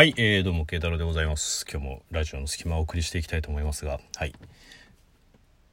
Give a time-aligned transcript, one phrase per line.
[0.00, 1.66] はい、えー、どうも、慶太郎でございます。
[1.70, 4.32] 今日もラジオの隙間をお送りしていきたいと思いますが、はい。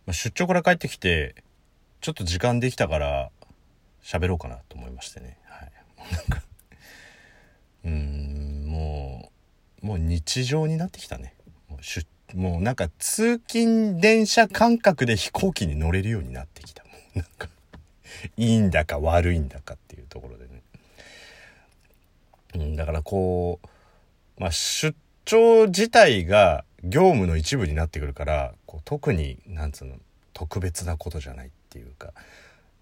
[0.06, 1.33] まあ、出張から帰ってきて、
[2.01, 3.29] ちょっと時間できたから、
[4.03, 5.37] 喋ろうかなと思いましてね。
[5.45, 5.71] はい。
[6.13, 6.42] なんか、
[7.85, 9.32] うーん、も
[9.82, 11.34] う、もう日常になってきたね。
[11.70, 12.05] もう出
[12.36, 16.84] もうなんか通勤電車感覚で飛行機に乗れるようになってきた。
[16.84, 17.48] もうなんか、
[18.36, 20.62] いいんだか悪いんだかっていうところでね。
[22.55, 23.68] うん、だからこう、
[24.38, 29.95] まあ、出張自体が業務の一部になってくるからこう特になんつうの
[30.34, 32.13] 特別なことじゃないっていうか。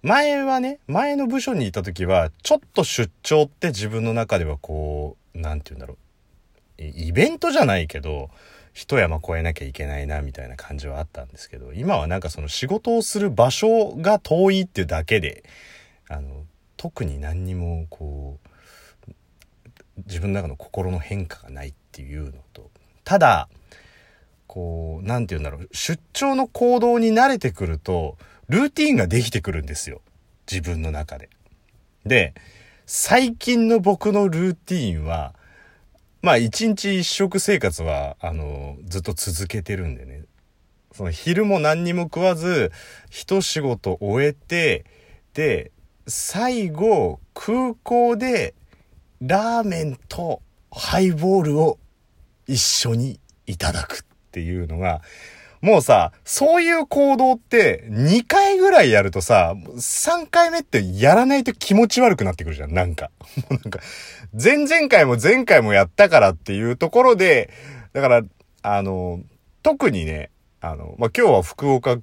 [0.03, 5.95] 前はね前の部署にいた時はちょっと出張って自分の中ではこうなんて言うんだろ
[6.77, 6.81] う。
[6.81, 8.29] イイベントじゃないけど
[8.73, 15.43] 一山越えなきゃいけないなみたいな感じはあったんですけど今はなんかその仕事をする場所が遠いっていうだけで
[16.09, 16.43] あの
[16.77, 18.49] 特に何にもこう
[20.07, 22.69] 自分の中の心の変化がないっていうのと
[23.03, 23.49] ただ
[24.47, 30.01] こう何て言うんだろう出張の行動に慣れてくるとルーティンができてくるんですよ
[30.49, 31.29] 自分の中で。
[32.05, 32.33] で
[32.85, 35.33] 最近の僕のルーティンは
[36.21, 40.23] まあ一日一食生活はあのずっと続けてるんでね
[40.91, 42.71] その昼も何にも食わず
[43.09, 44.85] 一仕事終えて
[45.33, 45.71] で
[46.07, 48.53] 最後空港で
[49.21, 51.77] ラーメンとハイボールを
[52.47, 55.01] 一緒にいただくっていうのが、
[55.61, 63.09] もうさ、そういう行動って2回ぐらいやるとさ、3回目ってやらないと気持ち悪くなってくるじゃん、なんか。
[63.49, 63.79] もうなんか、
[64.31, 67.49] 前々回も前回もやったからっていうところで、
[67.93, 68.21] だから、
[68.61, 69.21] あの、
[69.63, 70.29] 特にね、
[70.61, 71.97] あの、まあ、今日は福岡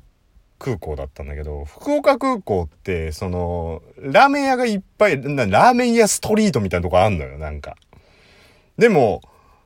[0.62, 7.76] 空港だったんだけど、福岡空港って、その、ラーメン屋がいっぱい、なラーメン屋ストリートみたいなとこあんのよ、なんか。
[8.78, 9.22] でも、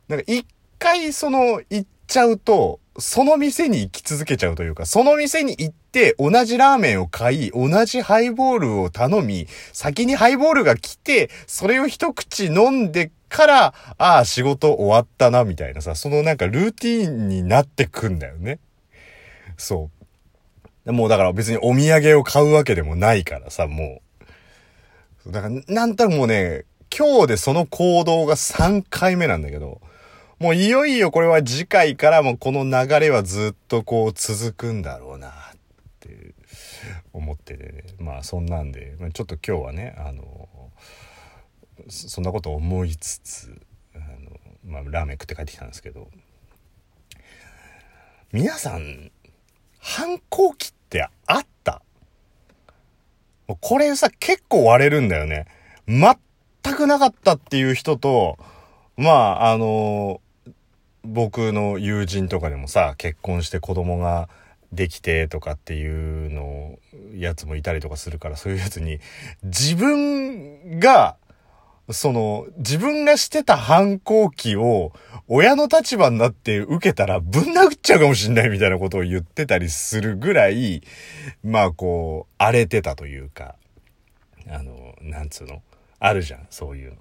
[0.08, 0.46] なんか一
[0.78, 18.60] 回その、行っちゃうと、その店に行き続けちゃうというか、その店に行って同じラーメンを買い、同じハイボールを頼み、先にハイボールが来て、それを一口飲んでから、ああ、仕事終わったな、みたいなさ、そのなんかルーティーンになってくんだよね。
[19.58, 19.95] そう。
[20.92, 24.02] もうだから別にお土産を買うわけでもないからさ、も
[25.26, 25.32] う。
[25.32, 26.64] だから、なんとなくもうね、
[26.96, 29.80] 今日でその行動が3回目なんだけど、
[30.38, 35.32] もういよいよこれは次回からもこの流れはずっとこう続くんだろうなっ
[36.00, 36.34] て
[37.12, 37.84] 思っててね。
[37.98, 40.48] まあそんなんで、ちょっと今日はね、あの、
[41.88, 43.60] そんなこと思いつつ、
[43.94, 44.04] あの、
[44.64, 46.08] まあラーメン食って帰ってきたんですけど、
[48.32, 49.10] 皆さん、
[49.78, 51.82] 反抗期ってあった
[53.60, 55.46] これさ、結構割れるんだよね。
[55.86, 58.38] 全くなかったっていう人と、
[58.96, 60.20] まあ、あの、
[61.04, 64.28] 僕の友人とかでもさ、結婚して子供が
[64.72, 66.78] できてとかっていうの、
[67.14, 68.98] やつもいたりとかするから、そういうやつに、
[69.44, 71.16] 自分が、
[71.90, 74.92] その、自分がしてた反抗期を、
[75.28, 80.82] 親の立場になって受けたらぶん殴っちゃうかもしんないみたいなことを言ってたりするぐらい、
[81.44, 83.54] まあこう、荒れてたというか、
[84.48, 85.62] あの、なんつうの？
[85.98, 86.96] あるじゃん、そういうの。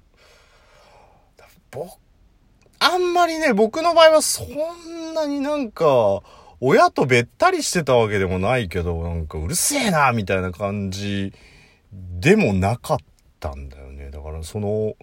[1.71, 1.89] 僕、
[2.79, 6.21] あんまりね、僕の場合はそんなになんか、
[6.61, 11.33] 親とべったりしてたわけでもないけど、なんかうるせえな、みたいな感じ
[11.91, 12.97] でもなかっ
[13.39, 13.84] たんだよ。
[14.35, 14.95] からその、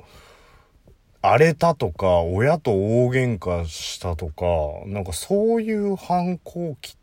[1.22, 4.44] 荒れたとか、親と大喧嘩したとか、
[4.86, 6.96] なんかそういう反抗期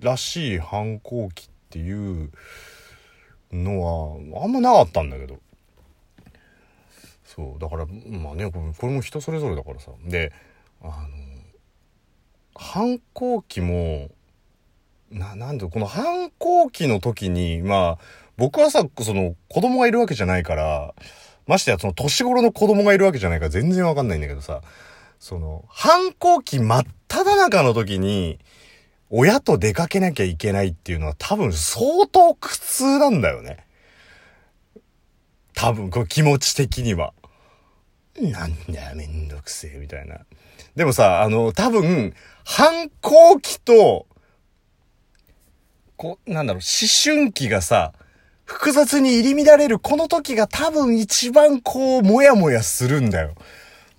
[0.00, 2.30] らしい反抗期っていう
[3.52, 3.82] の
[4.32, 5.38] は、あんまなかったんだけど。
[7.24, 9.90] そう、だから、まあね、これも人それぞれだからさ。
[10.06, 10.32] で、
[10.80, 10.92] あの、
[12.54, 14.08] 反抗期も、
[15.10, 18.04] な、なんで、この反抗期の時に、まあ、
[18.38, 20.94] 僕はさ、その、子供がいるわけじゃないから、
[21.46, 24.62] ましてや、その、年頃の子供がいるわけじゃないから全然わかんないんだけどさ、
[25.18, 28.38] その、反抗期真っ只中の時に、
[29.10, 33.64] 親と出かけなきゃいけないっていうのは多分相当苦痛なんだよね。
[35.54, 37.12] 多分、これ気持ち的には。
[38.20, 40.18] なんだよ、めんどくせえ、みたいな。
[40.74, 42.14] でもさ、あの、多分、
[42.44, 44.06] 反抗期と、
[45.96, 47.92] こう、なんだろう、思春期がさ、
[48.46, 53.34] 複雑に入り乱れるこの時が多分一番こう、もやもやするんだよ。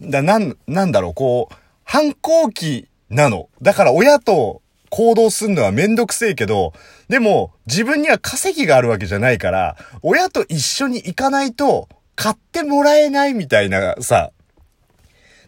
[0.01, 3.49] だ、なん、なんだろう、こう、反抗期なの。
[3.61, 6.73] だから親と行動するのはめんどくせえけど、
[7.09, 14.31] でも自分には稼ぎがあるわけじゃないから、親と一緒に行かないと買ってもらえないみたいなさ。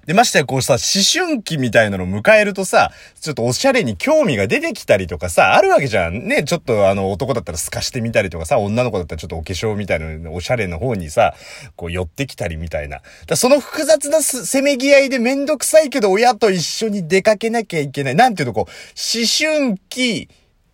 [0.09, 2.89] で、ましてやこうさ、思春期みたいなのを迎えるとさ、
[3.21, 6.27] ちょっとおしゃれに興味が出てきたりとかさ、あるわけじゃん。
[6.27, 11.35] ね、ちょっとあの男だったら透かしてみたりとかさ、女の子だったらちょっとお化粧みたいなおしゃれの方にさ、
[11.75, 13.01] こう寄ってきたりみたいな。
[13.27, 18.15] だその複雑なせめぎ合いでめんどくさいけど親と一緒に出かけなきゃいけない。
[18.15, 20.27] なんていうのこう、思春期、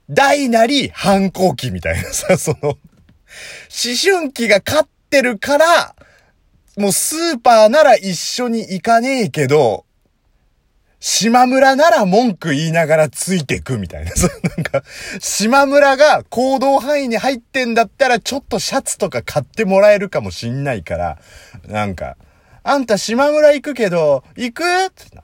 [0.10, 2.78] 大なり反抗期みたいなさ、その、思
[4.02, 5.96] 春期が勝ってるから、
[6.78, 9.86] もうスーパーなら一緒に行かねえけど、
[11.00, 14.12] 島村なら文句言いながらついてくみたいな。
[14.16, 14.84] そ、 なんか、
[15.20, 21.18] 島村が行動範囲に入ってんだったらちょっとシャツとか買ってもらえるかもしんないから、
[21.68, 22.18] なんか、
[22.64, 24.64] あんた島村行くけど、行く？
[24.64, 25.22] ってな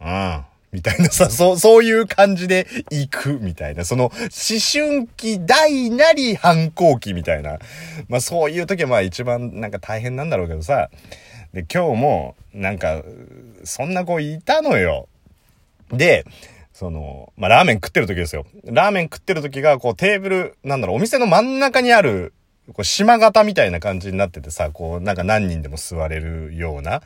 [0.00, 0.44] うん。
[0.72, 4.12] みたいな さ、そう、そういう感じで行くみたいな、その思
[4.72, 7.58] 春期大なり反抗期みたいな。
[8.08, 10.90] まあそういう時はまあ一番なんか大変なんだろうけどさ。
[11.52, 13.02] で、今日もなんか、
[13.64, 15.06] そんな子いたのよ。
[15.90, 16.24] で、
[16.72, 18.46] その、まあラーメン食ってる時ですよ。
[18.64, 22.32] ラーメン食ってる時がこうテーブル、なんだろう、お店の真ん中にある、
[22.68, 27.02] こう島型みたいな感じになっててさ、こうなんか何人でも座れるような、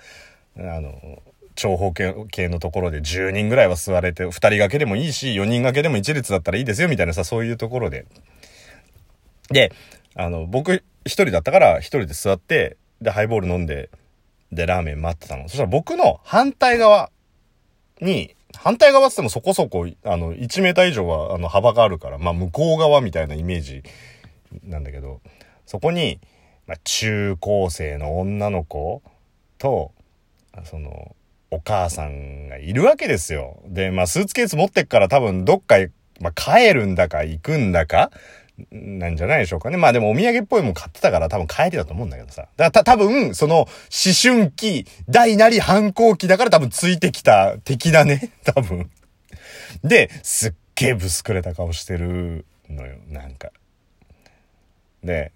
[0.57, 1.21] あの、
[1.57, 8.07] 長方形のところで10人ぐらいは座れて、2人掛けでもいいし、4人掛けでも1列だったらいいですよ、みたいなさ、そういうところで。
[9.51, 9.73] で、
[10.15, 13.91] あの、僕1人だったから1人で座って、で、ハイボール飲んで、
[14.53, 15.49] で、ラーメン待ってたの。
[15.49, 17.11] そしたら僕の反対側
[18.01, 23.83] に、反対側ってってもそこそこ、あの、1メーター以上は、あの、幅があるから、まあ、向こう側みたいなイメージ
[24.65, 25.21] なんだけど、
[25.67, 26.21] そこに、
[26.67, 29.03] まあ、中高生の女の子
[29.59, 29.93] と、
[30.65, 31.15] その、
[31.51, 33.63] お母さんがいるわけですよ。
[33.67, 35.77] で、まあ、スーツケース持ってっから多分どっか、
[36.21, 38.11] まあ、帰るんだか行くんだか、
[38.71, 39.77] なんじゃないでしょうかね。
[39.77, 42.49] まあでもお土産っぽいもん買ってたから多分帰りだと思うんだけどさ。
[42.57, 43.69] だた多分、その思
[44.21, 48.33] 春期、大なり反抗期だから多分ついてきた敵だね。
[48.45, 48.91] 多分。
[49.85, 52.97] で、すっげえぶすくれた顔してるのよ。
[53.09, 53.51] なんか。
[55.05, 55.33] で、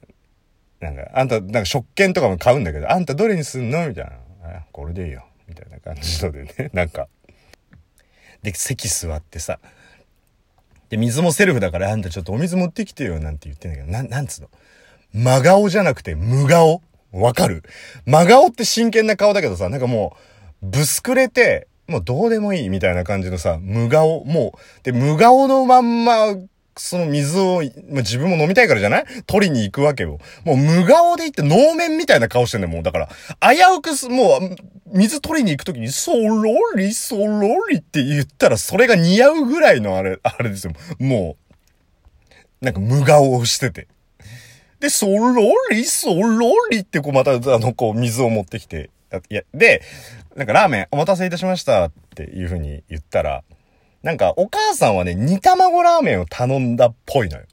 [0.80, 3.86] なんか、あんた、なんか食券とかも買うんだけど、あんたどれにすんの？
[3.86, 4.12] みたいな。
[4.72, 5.26] これでいいよ。
[5.50, 7.08] みたいな感じのでね、 なんか。
[8.42, 9.58] で、席座ってさ、
[10.88, 14.50] で、水もセルフだから、あんたちょっとお水持ってきてよ、なんて言ってんだけど、な、なんつうの？
[15.12, 16.80] 真顔じゃなくて無顔。
[17.12, 17.62] わかる？
[18.06, 20.16] 真顔って真剣な顔だけどさ、なんかも
[20.62, 26.36] う、ぶすくれて、もうどうでもいいみたいな感じのさ、無顔、もう、で、無顔のまんま、
[26.80, 29.04] その水を、自分も飲みたいからじゃない？
[29.26, 30.18] 取りに行くわけよ。
[30.44, 32.82] もう無顔で行って能面みたいな顔してんだよ、もう。
[32.82, 33.08] だから、
[33.54, 34.56] 危うくす、もう、
[34.98, 40.72] 水取りに行くときに、そろり、そろりって言ったら、それが似合うぐらいのあれ、あれですよ。
[40.98, 41.36] も
[42.60, 43.86] う、なんか無顔をしてて。
[44.80, 48.90] で、そろり、そろりってこうまた、あの、こう水を持ってきて、
[49.28, 49.82] いや、で、
[50.36, 53.42] なんかラーメンお待たせいたしましたっていう風に言ったら、
[54.02, 57.44] なんか、お母さんはね、煮卵ラーメンを頼んだっぽいのよ。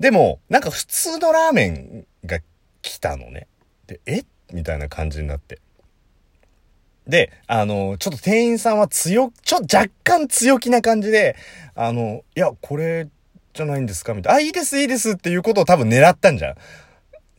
[0.00, 2.40] でも、なんか普通のラーメンが
[2.82, 3.46] 来たのね。
[3.86, 4.22] で、え？
[4.52, 5.60] みたいな感じになって。
[7.06, 11.36] で、あの、ちょっと店員さんは強、ちょ、若干強気な感じで、
[11.74, 13.08] あの、いや、これ
[13.52, 14.14] じゃないんですか？
[14.14, 14.36] みたいな。
[14.38, 16.54] あ、いいです、いいですっていうことを多分狙ったんじゃん。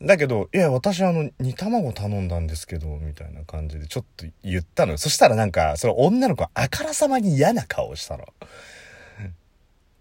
[0.02, 4.98] だけど、いや、私あの、煮卵頼んだんですけど、みたいな感じでちょっと言ったのよ。
[4.98, 8.26] そしたらなんか、その女の子あからさまに嫌な顔をしたの。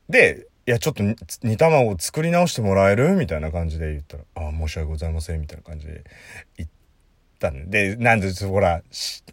[0.09, 1.03] で、いや、ちょっと
[1.43, 3.13] 煮卵作り直してもらえる？
[3.13, 6.03] みたいな感じで言ったら、あ申し訳ございません、みたいな感じで
[6.57, 6.69] 言っ
[7.39, 8.81] たんで、なんで、ほら、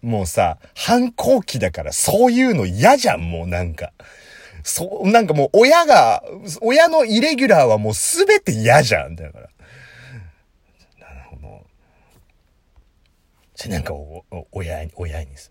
[0.01, 3.93] もうさ、反抗期だからそういうの嫌じゃん、もうなんか。
[4.63, 6.23] そう、なんかもう親が、
[6.61, 9.49] 親のイレギュラーはもうすべて嫌じゃん、だから。
[13.69, 15.51] で、なんかお、お、親に、親にさ、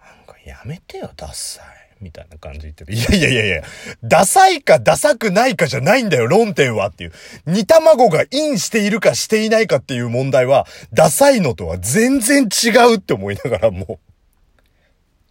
[0.00, 1.64] なんかやめてよ、ダサい。
[2.00, 2.92] みたいな感じ言ってて。
[2.92, 3.62] いやいやいやいや、
[4.02, 7.12] ダサいかダサくないかじゃないんだよ、論点はっていう。
[7.46, 13.98] 煮卵がインしているかしていないかっていう問題は、ダサいのとは全然違うって思いながらもう。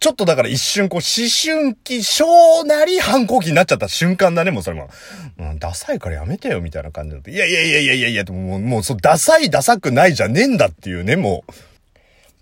[0.00, 4.90] ちょっとだから一瞬こう、思春期、小なり反抗期になっちゃった瞬間だね、もうそれも。
[5.38, 7.30] うん、ダサいからやめてよ、みたいな感じだって。
[7.30, 11.52] いやいやいやいやいやいや、もう、もう、そう、ダサいダサくないじゃねえんだっていうね、もう。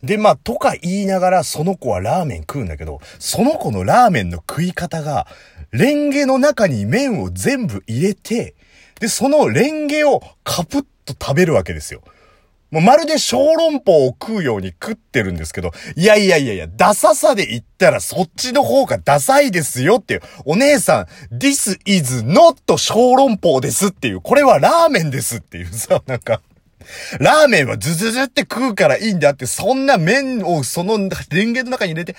[0.02, 5.26] で、まあ、とか言いながら、その子はラーメン食うんだけど、その子のラーメンの食い方が、
[5.70, 8.54] レンゲの中に麺を全部入れて、
[9.00, 12.02] で、そのレンゲをカプッと食べるわけですよ。
[12.72, 26.40] もうまるで小籠包を食うように食ってるんですけど、いやいやいやいや、ダサさで言ったらそっちの方がダサいですよっていう、お姉さん、this is not 小籠包ですっていう、これはラーメンですっていうさ、なんか、
[27.18, 30.98] ラーメンはズズズって食うからいいんだって、そんな麺をその
[31.30, 32.16] レンゲの中に入れて、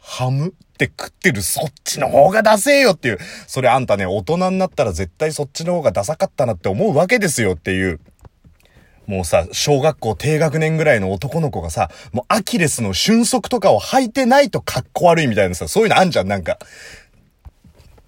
[0.00, 3.18] ハムって食ってるそっちの方がダセえよっていう。
[3.46, 8.00] それあんたね、大人になったら絶対そっちの方がダサかったなって思うわけですよっていう。
[9.06, 16.58] もうさ、小学校低学年ぐらいの男の子がさ、もうアキレスの瞬足とかを履いてないと格好悪いみたいなさ、そういうのあんじゃん、なんか。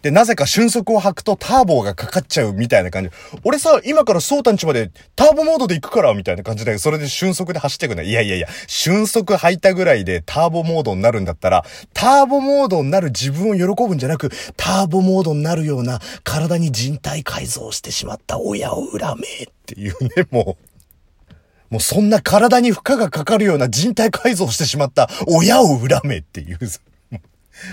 [0.03, 3.11] で、なぜか瞬足を履くとターボがかかっちゃうみたいな感じ。
[3.45, 8.05] 俺さ、今からソータンチまでターボモードで行くからみたいな感じで、それで瞬足で走ってくね。
[8.05, 8.13] い？
[8.13, 20.65] やいやいや、瞬足履いたぐらいでターボモードになるんだったら、ターボモードになる自分を喜ぶんじゃなく、ターボモードになるような体に人体改造してしまった親を恨めっていうね、もう。
[21.71, 26.59] もうそんな体に負荷がかかるような人体改造してしまった親を恨めっていう。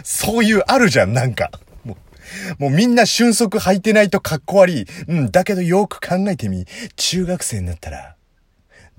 [0.06, 1.52] そういうあるじゃん、なんか。
[2.58, 4.86] もうみんな瞬足履いてないとかっこ悪い。
[5.08, 6.66] うん、だけどよく考えてみ。
[6.96, 8.16] 中学生になったら、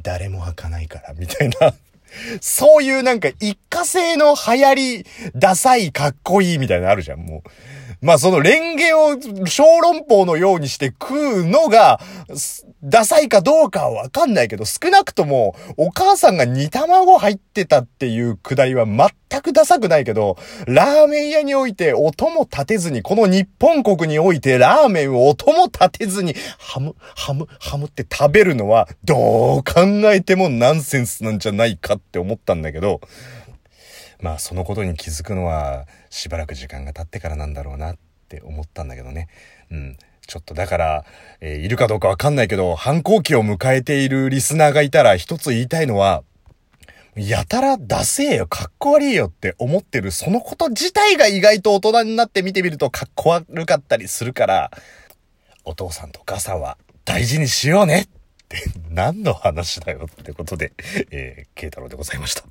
[0.03, 1.75] 誰も履かないから、みたいな。
[2.41, 7.51] そういうなんか一過性の流行り、ダサい、かっこいいみたいなのあるじゃん、もう。
[8.03, 9.17] まあそのレンゲを
[9.47, 12.01] 小籠包のようにして食うのが、
[12.83, 33.03] ダサいかどうかはわかんないけど、少なくともお母さんが煮卵入ってたっていうくだりは全くダサくないけど、ラーメン屋において音も立てずに、この日本国においてラーメンを音も立てずに、ハム、ハム、ハムって食べるのは、どう考えてもナンセンスなんじゃないかって思ったんだけど、
[34.21, 37.97] まあそのことに気づくのはしばらく時間が経ってからなんだろうなっ
[38.29, 39.29] て思ったんだけどね。
[39.71, 39.99] うん。
[40.27, 41.05] ちょっとだから、
[41.41, 46.23] えー、いるかどうかわかんないけど、反抗期を迎えているリスナーがいたら一つ言いたいのは、
[47.17, 54.71] やたらダセえよ、かっこ悪いよって思ってる、そのこと自体が意外と大人になって見てみるとかっこ悪かったりするから、
[55.65, 58.09] お父さんとお母さんは大事にしようねっ
[58.49, 60.73] て何の話だよってことで、
[61.11, 62.45] えー、慶太郎でございました。